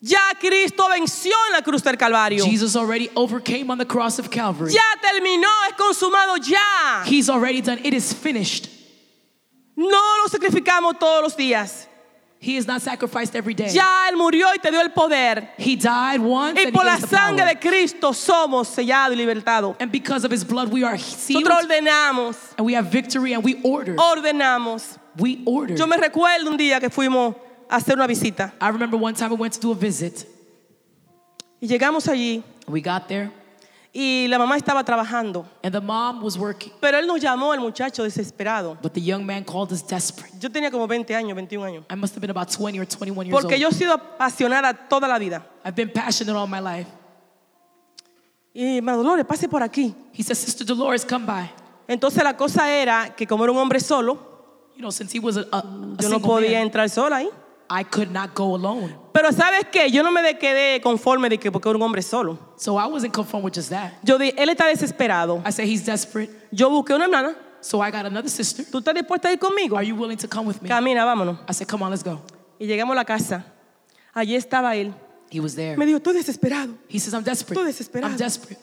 [0.07, 2.45] Ya Cristo venció en la cruz del Calvario.
[2.45, 4.71] Jesus already overcame on the cross of Calvary.
[4.71, 7.03] Ya terminó, es consumado ya.
[7.05, 7.79] He's already done.
[7.83, 8.69] It is finished.
[9.75, 11.87] No lo sacrificamos todos los días.
[12.39, 13.69] He is not sacrificed every day.
[13.73, 15.49] Ya Él murió y te dio el poder.
[15.57, 19.75] He died once Y por la sangre de Cristo somos sellados y libertados.
[19.79, 23.43] and because of his blood we are sealed Nosotros ordenamos, and we have victory and
[23.43, 23.95] we order.
[23.95, 24.99] ordenamos.
[25.17, 25.75] We order.
[25.75, 27.35] Yo me recuerdo un día que fuimos
[27.69, 30.25] hacer una visita I remember one time we went to do a visit.
[31.61, 33.31] y llegamos allí We got there
[33.93, 35.45] y la mamá estaba trabajando.
[35.63, 38.77] and the mom was working, Pero él nos llamó, el muchacho desesperado.
[38.81, 40.33] but the young man called us desperate.
[40.39, 41.85] Yo tenía como 20 años, 21 años.
[41.89, 43.61] I must have been about 20 or 21 years Porque old.
[43.61, 45.45] yo he sido apasionada toda la vida.
[45.63, 46.89] I've been passionate all my life.
[48.53, 49.93] Y hermano Dolores, pase por aquí.
[50.13, 51.49] He said, Sister Dolores, come by.
[51.87, 54.33] Entonces la cosa era que como era un hombre solo,
[54.75, 55.63] You know, since he was a, a, a
[56.01, 57.29] yo no podía man, entrar sola ahí.
[57.69, 58.95] I could not go alone.
[59.13, 59.89] Pero ¿sabes qué?
[59.89, 62.37] Yo no me quedé conforme de que porque era un hombre solo.
[62.57, 63.93] So I wasn't conformed with just that.
[64.03, 65.41] Yo dije, él está desesperado.
[65.45, 66.31] I said, He's desperate.
[66.51, 67.35] Yo busqué una hermana.
[67.61, 68.65] So I got another sister.
[68.65, 69.75] ¿Tú estás dispuesta a ir conmigo?
[69.75, 70.69] Are you willing to come with me?
[70.69, 71.39] Camina, vámonos.
[71.49, 72.21] I said, Come on, let's go.
[72.59, 73.45] Y llegamos a la casa.
[74.13, 74.93] Allí estaba él.
[75.31, 75.75] He was there.
[75.75, 76.75] Me dijo, estoy desesperado.
[76.87, 77.59] He says, I'm desperate.
[77.59, 78.11] Tú desesperado.
[78.11, 78.59] I'm desperate.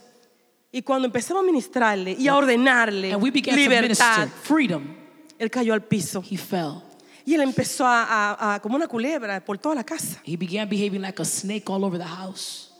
[0.70, 4.96] Y cuando empezamos a ministrarle y a ordenarle And we began to libertad, minister freedom.
[5.38, 6.22] él cayó al piso.
[6.22, 6.82] He fell.
[7.24, 10.20] Y él empezó a, a- a- como una culebra por toda la casa.
[10.24, 12.70] He began behaving like a snake all over the house.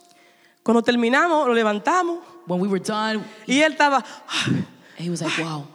[0.63, 4.05] Cuando terminamos, lo levantamos When we were done, y él estaba...
[4.99, 5.67] he was like, Wow,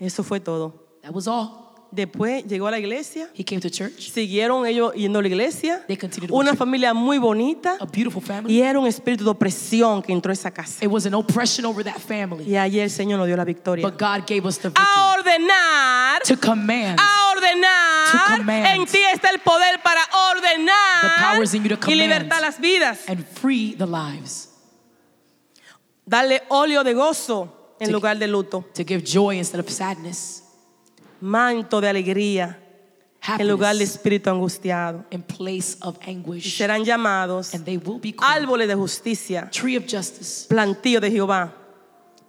[0.00, 0.72] Eso fue todo.
[1.02, 1.65] that was all.
[1.92, 5.84] Después llegó a la iglesia, He came to church, siguieron ellos yendo a la iglesia,
[5.86, 6.58] They continued una worship.
[6.58, 8.52] familia muy bonita a beautiful family.
[8.54, 10.84] y era un espíritu de opresión que entró a esa casa.
[10.84, 12.44] It was an oppression over that family.
[12.44, 13.86] Y ayer el Señor nos dio la victoria.
[13.88, 16.98] But God gave us the victory A ordenar, to command.
[17.00, 18.66] a ordenar, To command.
[18.80, 22.00] en ti está el poder para The ordenar power is in you to y command.
[22.00, 22.98] libertar las vidas.
[23.08, 24.48] and free the lives,
[26.04, 30.42] Darle óleo de gozo en lugar de luto, to give joy instead of sadness,
[31.20, 32.58] manto de alegría
[33.38, 35.04] en lugar de espíritu angustiado.
[35.10, 36.56] in place of Y anguish.
[36.56, 41.52] serán llamados And they will be árboles de justicia, tree of justice plantío de Jehová,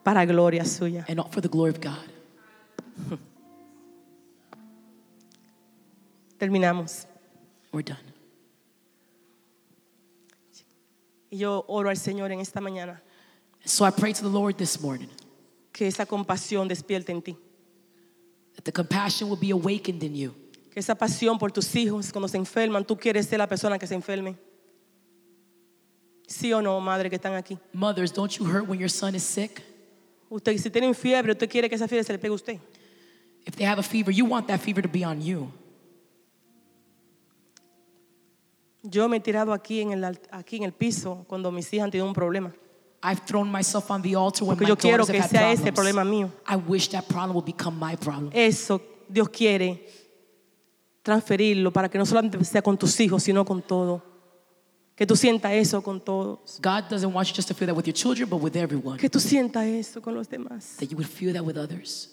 [0.03, 1.05] para gloria suya.
[1.07, 3.19] and for the glory of God.
[6.39, 7.05] Terminamos.
[7.71, 7.97] We're done.
[11.29, 13.01] Y yo oro al Señor en esta mañana
[13.65, 15.09] So I pray to the Lord this morning
[15.73, 17.37] que esa compasión despierte en ti.
[18.57, 20.35] That the compassion will be awakened in you.
[20.71, 23.87] Que esa pasión por tus hijos cuando se enferman, tú quieres ser la persona que
[23.87, 24.35] se enferme.
[26.27, 27.57] Sí o no, madre que están aquí.
[27.71, 29.63] Mothers, don't you hurt when your son is sick?
[30.29, 32.59] Usted, si tienen fiebre, usted quiere que esa fiebre se le pegue a usted.
[33.45, 35.53] If they have a fever, you want that fever to be on you.
[38.83, 41.91] Yo me he tirado aquí en el, aquí en el piso cuando mis hijas han
[41.91, 42.53] tenido un problema.
[43.03, 45.71] I've thrown myself on the altar when Porque my yo quiero que have sea ese
[45.71, 46.31] problema mío.
[46.47, 48.31] I wish that problem will become my problem.
[48.33, 49.85] Eso Dios quiere
[51.03, 54.03] transferirlo para que no solamente sea con tus hijos, sino con todo.
[54.95, 56.59] Que tú sientas eso con todos.
[56.59, 58.97] God doesn't want you just to feel that with your children, but with everyone.
[58.97, 60.75] Que tú sientas eso con los demás.
[60.77, 62.09] That you would feel that with others.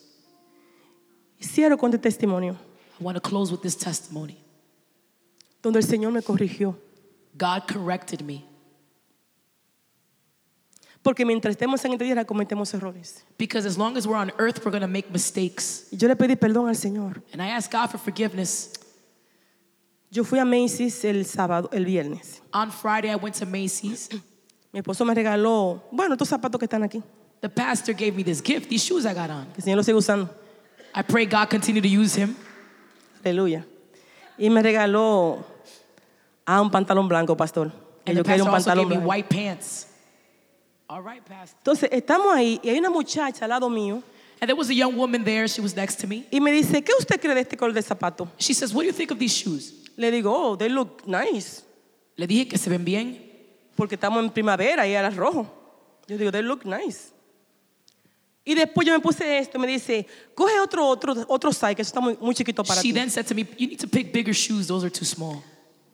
[1.41, 2.57] Y cierro con este testimonio,
[3.01, 4.45] I want to close with this testimony.
[5.65, 6.77] donde el Señor me corrigió.
[7.37, 8.45] God corrected me
[11.05, 13.25] Porque mientras estemos en esta tierra cometemos errores.
[13.37, 15.87] because as long as we're on earth, we're going to make mistakes.
[15.93, 17.23] Y yo le pedí perdón al Señor.
[17.31, 18.73] And I ask God for forgiveness.
[20.11, 22.41] Yo fui a Macy's el sábado, el viernes.
[22.55, 24.09] On Friday, I went to Macy's.
[24.73, 27.03] Mi esposo me regaló, bueno, estos zapatos que están aquí.
[27.43, 29.45] The pastor gave me this gift, these shoes I got on.
[29.53, 30.31] Que el Señor los siga usando.
[30.95, 32.35] I pray God continue to use him.
[33.23, 33.67] Aleluya.
[34.39, 35.45] Y me regaló
[36.47, 37.71] a un pantalón blanco, pastor.
[38.07, 39.09] And yo pastor un pantalón gave me blanco.
[39.11, 39.89] white pants.
[40.95, 41.57] All right, pastor.
[41.59, 44.01] Entonces, estamos ahí y hay una muchacha al lado mío
[44.41, 45.49] And there was a young woman there.
[45.49, 46.25] She was next to me.
[46.31, 48.29] y me dice, ¿qué usted cree de este color de zapato?
[48.39, 49.73] She says, What do you think of these shoes?
[49.97, 51.63] Le digo, oh, they look nice.
[52.17, 53.19] Le dije que se ven bien.
[53.77, 55.49] Porque estamos en primavera y era rojo.
[56.07, 57.11] Yo digo, they look nice.
[58.45, 61.83] Y después yo me puse esto y me dice, coge otro, otro, otro size, que
[61.83, 62.93] eso está muy, muy chiquito para She ti.
[62.93, 64.69] then said to me, You need to pick bigger shoes.
[64.69, 65.43] Those are too small.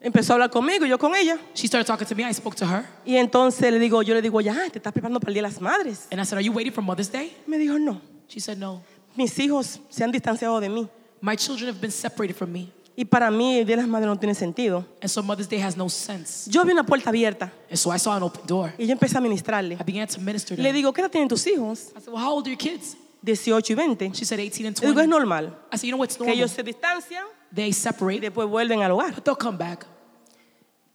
[0.03, 1.39] Empezó a hablar conmigo yo con ella.
[1.55, 2.23] She started talking to me.
[2.29, 2.85] I spoke to her.
[3.05, 5.49] Y entonces le digo, yo le digo, ya, te estás preparando para el Día de
[5.49, 6.07] las Madres.
[6.11, 7.37] And I said, Are you waiting for Mother's Day?
[7.47, 8.81] Me dijo, no, She said, No.
[9.17, 10.89] mis hijos se han distanciado de mí.
[11.21, 12.73] My children have been separated from me.
[12.97, 14.87] Y para mí el Día de las Madres no tiene sentido.
[15.03, 16.51] And so Mother's Day has no sense.
[16.51, 18.73] Yo vi una puerta abierta And so I saw an open door.
[18.79, 19.75] y yo empecé a ministrarle.
[19.79, 20.77] I began to minister to Le them.
[20.77, 21.93] digo, ¿qué edad tienen tus hijos?
[21.97, 22.97] I said, Well, how old are your kids?
[23.23, 24.13] 18 y 20.
[24.15, 25.11] She said 18 and Le digo, es 20.
[25.11, 26.37] normal I said, You know what's que normal?
[26.39, 29.15] ellos se distancian They y separate, después vuelven al hogar.
[29.15, 29.87] but they'll come back.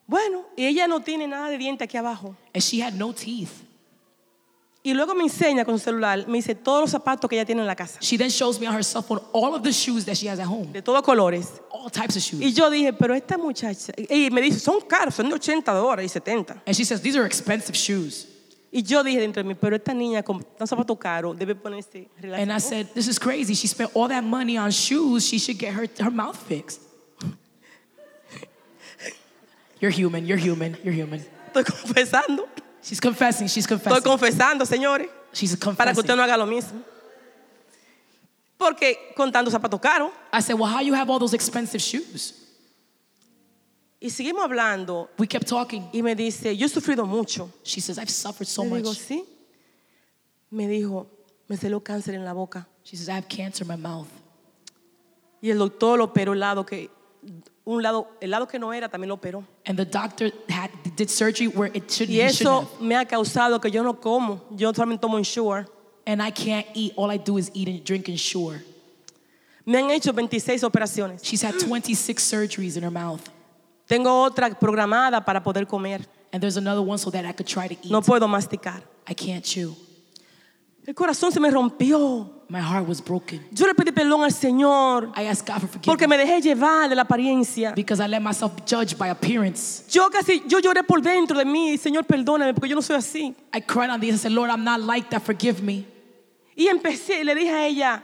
[0.07, 2.35] Bueno, y ella no tiene nada de diente aquí abajo.
[2.53, 3.63] And she had no teeth.
[4.83, 7.61] Y luego me enseña con su celular, me dice todos los zapatos que ella tiene
[7.61, 10.05] en la casa, She then shows me on her cell phone all of the shoes
[10.05, 11.59] that she has at home, de todos colores.
[11.71, 12.39] all types of shoes.
[12.39, 16.05] Y yo dije, pero esta muchacha, y me dice, son caros, son de 80 dólares
[16.05, 16.61] y 70.
[16.67, 18.27] And she says, These are expensive shoes.
[18.77, 22.09] Y yo dije dentro de mí, pero esta niña con tan zapato caro debe ponerse
[22.21, 23.55] And I said, This is crazy.
[23.55, 25.25] She spent all that money on shoes.
[25.25, 26.81] She should get her, her mouth fixed.
[29.79, 30.25] You're human.
[30.25, 30.75] You're human.
[30.83, 31.21] You're human.
[31.53, 32.49] Estoy confesando,
[32.83, 33.47] She's confessing.
[33.47, 34.03] She's estoy confessing.
[34.03, 36.17] confesando, señores, She's para que usted confessing.
[36.17, 36.83] no haga lo mismo.
[38.57, 42.44] Porque con tantos zapatos caros, I said, Well, how you have all those expensive shoes?
[44.05, 45.89] Y seguimos hablando, We kept talking.
[45.91, 47.49] y me dice, yo he sufrido mucho.
[47.63, 48.99] She says, I've suffered so Le digo, much.
[48.99, 49.23] sí.
[50.51, 51.07] Me dijo,
[51.47, 52.67] me salió cáncer en la boca.
[52.83, 54.07] She says, I have cancer in my mouth.
[55.41, 56.89] Y el doctor lo operó el lado que,
[57.65, 59.43] un lado, el lado que no era también lo operó.
[59.65, 62.81] And the doctor had did surgery where it shouldn't, Y he shouldn't eso have.
[62.81, 64.41] me ha causado que yo no como.
[64.55, 65.65] Yo solamente tomo Ensure.
[66.05, 66.93] And I can't eat.
[66.95, 68.61] All I do is eat and drink and sure.
[69.65, 71.23] Me han hecho 26 operaciones.
[71.23, 73.27] She's had 26 surgeries in her mouth.
[73.87, 76.05] Tengo otra programada para poder comer.
[76.31, 77.91] And there's another one so that I could try to eat.
[77.91, 78.81] No puedo masticar.
[79.07, 79.75] I can't chew.
[80.87, 82.29] El corazón se me rompió.
[82.47, 83.41] My heart was broken.
[83.51, 86.89] Yo le pedí perdón al Señor I asked God for porque forgiveness me dejé llevar
[86.89, 87.73] de la apariencia.
[87.73, 89.83] because I let myself judge by appearance.
[89.89, 93.35] Yo casi, yo lloré por dentro de mí, Señor, perdóname porque yo no soy así.
[93.51, 95.23] I cried on inside and said, Lord, I'm not like that.
[95.23, 95.87] Forgive me.
[96.55, 98.03] Y empecé, le dije a ella,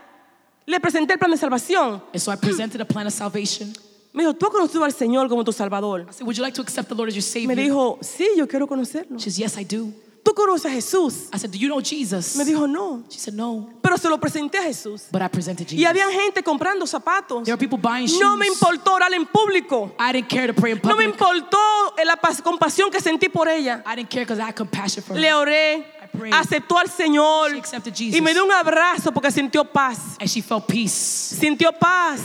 [0.66, 2.02] le presenté el plan de salvación.
[2.12, 3.72] And so I presented a plan of salvation.
[4.12, 6.02] Me dijo, ¿tú has conocido al Señor como tu Salvador?
[6.08, 7.56] I said, Would you like to accept the Lord as your Me Savior?
[7.56, 9.18] dijo, sí, yo quiero conocerlo.
[9.18, 9.88] She says, Yes, I do.
[10.22, 11.28] ¿Tú conoces a Jesús?
[11.32, 12.36] I said, Do you know Jesus?
[12.36, 13.02] Me dijo, no.
[13.08, 13.70] She said, No.
[13.82, 15.04] Pero se lo presenté a Jesús.
[15.10, 15.86] But I presented Y Jesus.
[15.90, 17.42] había gente comprando zapatos.
[17.44, 18.20] There were people buying shoes.
[18.20, 19.92] No me importó orar en público.
[19.98, 21.14] I didn't care to pray in No me public.
[21.14, 21.58] importó
[22.04, 23.82] la pas- compasión que sentí por ella.
[23.86, 25.20] I didn't care because I had compassion for her.
[25.20, 26.34] Le oré, prayed.
[26.34, 28.16] aceptó al Señor She accepted Jesus.
[28.16, 29.98] y me dio un abrazo porque sintió paz.
[30.20, 30.92] And she felt peace.
[31.40, 32.20] Sintió paz.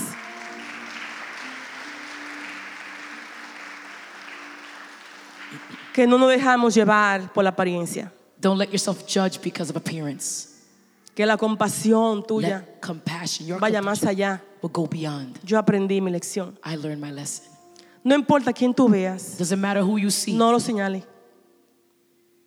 [5.98, 8.14] Que no nos dejamos llevar por la apariencia.
[8.40, 10.50] Don't let yourself judge because of appearance.
[11.16, 14.40] Que la compasión tuya Let compassion, your vaya más allá.
[14.62, 15.40] will go beyond.
[15.44, 16.56] Yo aprendí mi lección.
[16.64, 17.46] I learned my lesson.
[18.04, 20.34] No importa quién tú veas, Doesn't matter who you see.
[20.38, 21.04] no lo señales.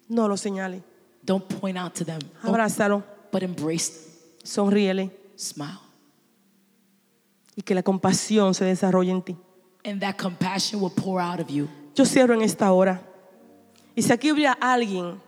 [0.08, 0.84] No lo señale.
[1.24, 4.12] Don't point out to them, Abrázalo, but embrace them.
[4.44, 5.80] sonríele Smile.
[7.56, 9.36] y que la compasión se desarrolle en ti.
[9.84, 11.68] And that compassion will pour out of you.
[11.96, 13.08] Yo cierro en esta hora.
[13.96, 15.20] Y si aquí hubiera alguien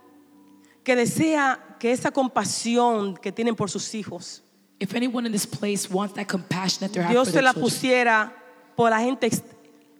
[0.84, 4.42] que desea que esa compasión que tienen por sus hijos,
[4.80, 8.32] If anyone in this place wants that compassion that they're Dios their la pusiera
[8.74, 9.42] por la gente ex-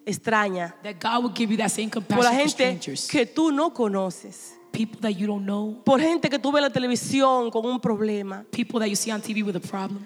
[0.05, 3.25] extraña, that God will give you that same por compassion la for gente strangers, que
[3.27, 6.71] tú no conoces, people that you don't know, por gente que tú ves en la
[6.71, 8.45] televisión con un problema.
[8.51, 10.05] people that you see on TV with a problem.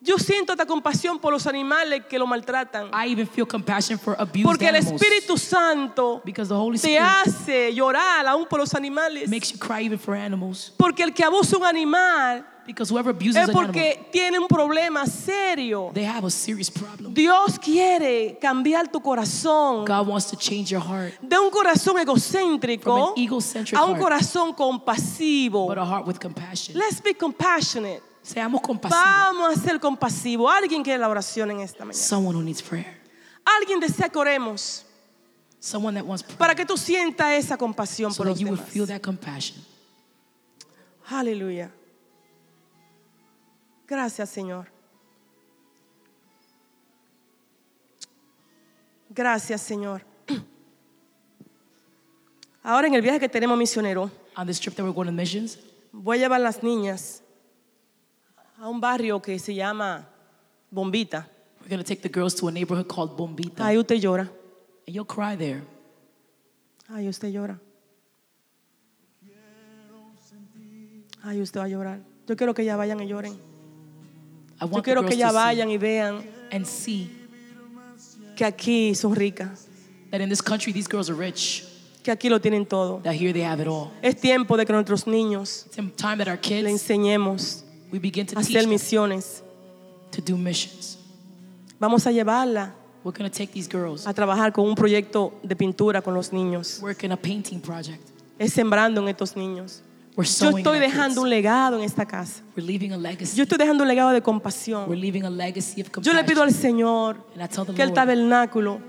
[0.00, 4.14] Yo siento esta compasión por los animales que lo maltratan, I even feel compassion for
[4.18, 8.60] abused porque el animals Espíritu Santo because the Holy te Spirit hace llorar aún por
[8.60, 10.72] los animales, makes you cry even for animals.
[10.76, 14.46] porque el que abusa un animal Because whoever abuses es an animal, porque tiene un
[14.46, 15.90] problema serio.
[15.94, 17.12] they have a serious problem.
[17.12, 22.06] Dios quiere cambiar tu corazón God wants to change your heart, de un corazón From
[22.06, 25.66] egocéntrico an a un corazón compasivo.
[25.66, 26.76] but a heart with compassion.
[26.78, 28.02] Let's be compassionate.
[28.28, 29.02] Seamos compasivos.
[29.02, 30.52] Vamos a ser compasivos.
[30.52, 32.04] Alguien quiere la oración en esta mañana.
[32.04, 33.00] Someone who needs prayer.
[33.42, 34.84] Alguien desea que oremos
[35.58, 36.38] Someone that wants prayer.
[36.38, 39.64] para que tú sientas esa compasión so por that los you feel that compassion.
[41.08, 41.72] Aleluya.
[43.86, 44.70] Gracias, Señor.
[49.08, 50.04] Gracias, Señor.
[52.62, 55.58] Ahora en el viaje que tenemos misionero, On this trip that we're going to missions,
[55.90, 57.22] voy a llevar las niñas
[58.60, 60.08] a un barrio que se llama
[60.70, 61.28] Bombita.
[61.60, 63.64] we're going to take the girls to a neighborhood called Bombita.
[63.64, 64.30] Ahí usted llora.
[64.86, 65.62] And you'll cry there.
[66.88, 67.60] Ahí usted llora.
[71.22, 72.00] Ahí usted va a llorar.
[72.26, 73.34] Yo quiero que ya vayan y lloren.
[74.60, 77.10] I Yo quiero que ya vayan y vean and see
[78.34, 79.66] que aquí son ricas,
[80.10, 81.64] that in this country these girls are rich,
[82.02, 83.00] que aquí lo tienen todo.
[83.02, 83.90] that here they have it all.
[84.00, 85.66] Es tiempo de que nuestros niños
[85.96, 89.42] time that our le enseñemos we begin to teach hacer them misiones.
[90.10, 90.98] to do missions.
[91.78, 92.74] Vamos a llevarla
[93.04, 96.32] We're going to take these girls, a trabajar con un proyecto de pintura con los
[96.32, 96.80] niños.
[96.82, 98.02] work in a painting project.
[98.38, 99.82] Es sembrando en estos niños.
[100.18, 102.42] We're Yo estoy dejando un legado en esta casa.
[102.56, 103.36] We're leaving a legacy.
[103.36, 104.90] Yo estoy dejando un legado de We're compasión.
[105.00, 106.60] leaving a legacy of Yo le pido al compassion.
[106.60, 107.24] Señor
[107.76, 108.80] que el tabernáculo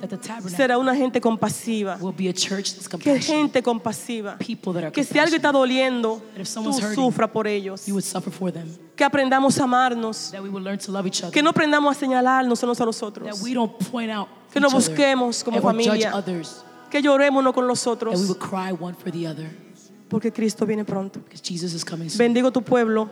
[0.48, 1.98] será una gente compasiva.
[2.02, 4.40] will be a church that's Que gente compasiva.
[4.40, 6.02] People that are Que si algo está compassionate.
[6.02, 6.22] doliendo,
[6.64, 7.86] tú sufra por ellos.
[7.86, 8.68] You would suffer for them.
[8.96, 10.32] Que aprendamos a amarnos.
[10.32, 11.32] That we will learn to love each other.
[11.32, 13.30] Que no aprendamos a señalarnos unos a los otros.
[13.30, 16.16] That we don't point out Que nos busquemos como judge familia.
[16.16, 16.66] others.
[16.90, 18.28] Que lloremos uno con los That we otros.
[18.28, 19.69] will cry one for the other.
[20.10, 21.20] Porque Cristo viene pronto.
[21.20, 22.18] Because Jesus is coming soon.
[22.18, 23.10] Bendigo tu pueblo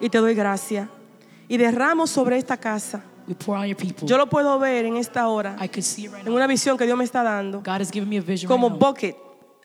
[0.00, 0.88] y te doy gracia.
[1.48, 3.02] Y derramo sobre esta casa.
[3.26, 4.06] We pour on your people.
[4.08, 6.34] Yo lo puedo ver en esta hora, I could see it right en now.
[6.36, 8.80] una visión que Dios me está dando, God has given me a vision como right
[8.80, 8.88] now.
[8.88, 9.16] bucket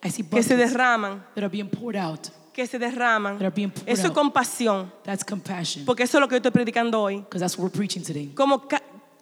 [0.04, 2.30] I see que se derraman, that are being poured out.
[2.54, 3.40] que se derraman.
[3.40, 5.86] That are being poured Eso es compasión, That's compassion.
[5.86, 7.18] porque eso es lo que yo estoy predicando hoy.
[7.22, 8.28] Because that's what we're preaching today.
[8.36, 8.68] Como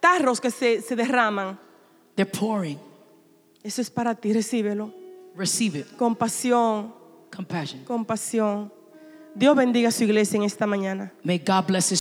[0.02, 1.58] tarros que se, se derraman.
[2.16, 2.78] They're pouring.
[3.64, 4.92] Eso es para ti, recíbelo.
[5.36, 5.88] Receive it.
[5.98, 6.94] Compasión,
[7.36, 7.84] Compassion.
[7.86, 8.72] compasión.
[9.36, 11.12] Dios bendiga a su iglesia en esta mañana.
[11.24, 11.94] May God bless His